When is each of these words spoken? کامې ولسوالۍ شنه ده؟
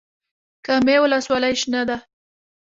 کامې 0.65 0.95
ولسوالۍ 1.03 1.53
شنه 1.61 1.81
ده؟ 1.89 1.97